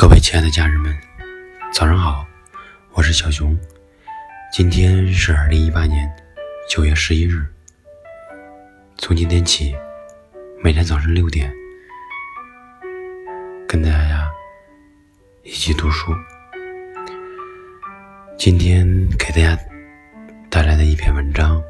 [0.00, 0.98] 各位亲爱的家人们，
[1.74, 2.26] 早上好，
[2.92, 3.54] 我是小熊。
[4.50, 6.10] 今天是二零一八年
[6.70, 7.46] 九月十一日。
[8.96, 9.76] 从今天起，
[10.64, 11.52] 每天早晨六点，
[13.68, 14.26] 跟大家
[15.42, 16.16] 一起读书。
[18.38, 18.88] 今天
[19.18, 19.62] 给大家
[20.48, 21.62] 带来的一篇文章，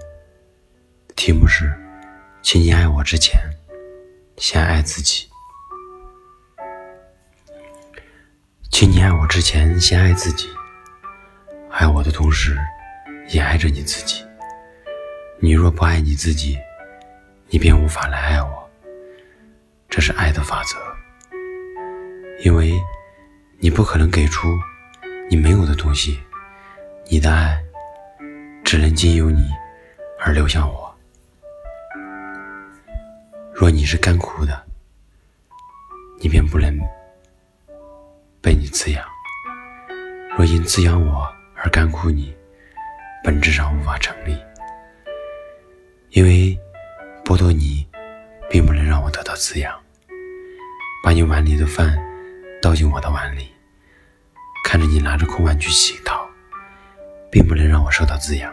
[1.17, 1.69] 题目是：
[2.43, 3.41] 请你爱我之前，
[4.37, 5.29] 先爱自己。
[8.81, 10.49] 请你爱我之前，先爱自己。
[11.71, 12.57] 爱我的同时，
[13.29, 14.25] 也爱着你自己。
[15.39, 16.59] 你若不爱你自己，
[17.51, 18.71] 你便无法来爱我。
[19.91, 20.79] 这是爱的法则，
[22.43, 22.73] 因为
[23.59, 24.49] 你不可能给出
[25.29, 26.19] 你没有的东西。
[27.11, 27.63] 你的爱
[28.65, 29.51] 只能经由你
[30.19, 30.91] 而流向我。
[33.53, 34.65] 若你是干枯的，
[36.19, 36.81] 你便不能。
[38.51, 39.07] 被你滋养，
[40.37, 42.35] 若因滋养我而干枯你，
[43.23, 44.37] 本质上无法成立。
[46.09, 46.59] 因为
[47.25, 47.87] 剥夺你，
[48.51, 49.73] 并不能让我得到滋养。
[51.05, 51.97] 把你碗里的饭
[52.61, 53.55] 倒进我的碗里，
[54.65, 56.29] 看着你拿着空碗去乞讨，
[57.31, 58.53] 并不能让我受到滋养。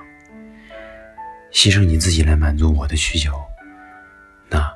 [1.52, 3.33] 牺牲你自己来满足我的需求，
[4.47, 4.71] 那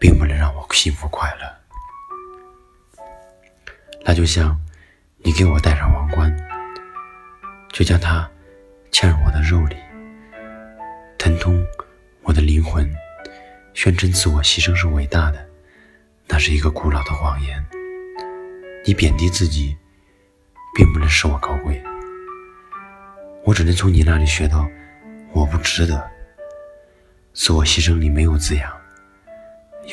[0.00, 1.59] 并不能让我幸福快乐。
[4.10, 4.60] 那就像
[5.18, 6.36] 你给我戴上王冠，
[7.72, 8.28] 就将它
[8.90, 9.76] 嵌入我的肉里，
[11.16, 11.64] 疼痛
[12.22, 12.92] 我的灵魂，
[13.72, 15.48] 宣称自我牺牲是伟大的，
[16.26, 17.64] 那是一个古老的谎言。
[18.84, 19.76] 你贬低自己，
[20.74, 21.80] 并不能使我高贵，
[23.44, 24.68] 我只能从你那里学到
[25.30, 26.04] 我不值得。
[27.32, 28.76] 自我牺牲里没有滋养，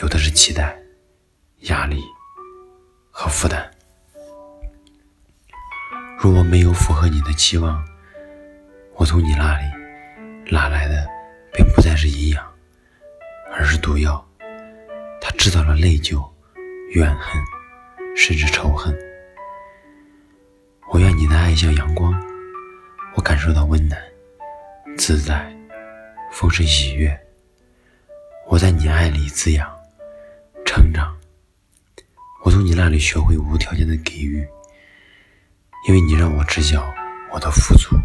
[0.02, 0.76] 有的是期待、
[1.70, 2.02] 压力
[3.12, 3.70] 和负担。
[6.20, 7.86] 如果没有符合你的期望，
[8.96, 11.08] 我从你那里拿来的
[11.54, 12.44] 便不再是营养，
[13.54, 14.28] 而是毒药。
[15.22, 16.28] 它制造了内疚、
[16.96, 17.42] 怨恨，
[18.16, 18.98] 甚至仇恨。
[20.92, 22.12] 我愿你的爱像阳光，
[23.16, 24.02] 我感受到温暖、
[24.98, 25.56] 自在、
[26.32, 27.16] 丰盛、喜悦。
[28.48, 29.70] 我在你爱里滋养、
[30.66, 31.16] 成长。
[32.44, 34.48] 我从你那里学会无条件的给予。
[35.88, 36.94] 因为你让我知晓
[37.32, 37.96] 我的富足，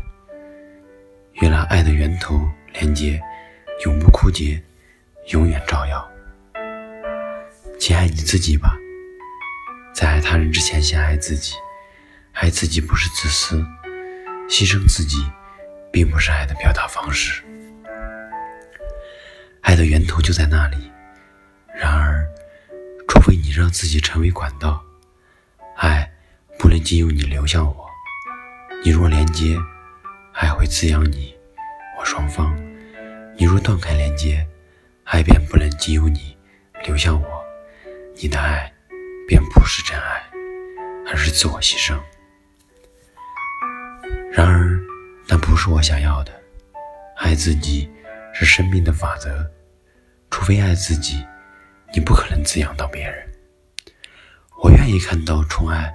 [1.41, 3.21] 原来爱的源头连接，
[3.85, 4.63] 永不枯竭，
[5.33, 6.09] 永远照耀。
[7.81, 8.79] 请爱你自己吧，
[9.93, 11.57] 在爱他人之前，先爱自己。
[12.35, 13.57] 爱自己不是自私，
[14.49, 15.29] 牺牲自己，
[15.93, 17.43] 并不是爱的表达方式。
[19.63, 20.89] 爱的源头就在那里。
[21.75, 22.25] 然而，
[23.09, 24.81] 除非你让自己成为管道，
[26.73, 27.87] 能经由你流向我，
[28.83, 29.59] 你若连接，
[30.33, 31.37] 爱会滋养你
[31.99, 32.51] 我双方；
[33.37, 34.47] 你若断开连接，
[35.05, 36.35] 爱便不能经由你
[36.87, 37.45] 流向我，
[38.17, 38.73] 你的爱
[39.29, 40.23] 便不是真爱，
[41.07, 41.95] 而是自我牺牲。
[44.33, 44.81] 然而，
[45.29, 46.33] 那不是我想要的。
[47.17, 47.91] 爱自己
[48.33, 49.47] 是生命的法则，
[50.31, 51.23] 除非爱自己，
[51.93, 53.31] 你不可能滋养到别人。
[54.63, 55.95] 我愿意看到宠爱。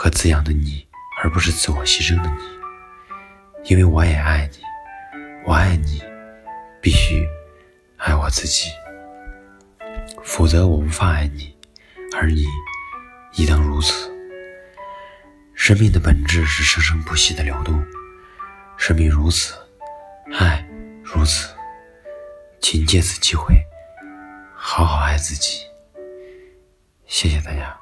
[0.00, 0.86] 和滋养的你，
[1.20, 4.58] 而不是自我牺牲的你，因为我也爱你，
[5.44, 6.00] 我爱你，
[6.80, 7.26] 必须
[7.96, 8.70] 爱我自己，
[10.22, 11.52] 否则我无法爱你，
[12.16, 12.44] 而你
[13.32, 14.08] 亦当如此。
[15.52, 17.84] 生命的本质是生生不息的流动，
[18.76, 19.52] 生命如此，
[20.38, 20.64] 爱
[21.02, 21.52] 如此，
[22.60, 23.56] 请借此机会
[24.54, 25.64] 好好爱自己。
[27.08, 27.77] 谢谢大家。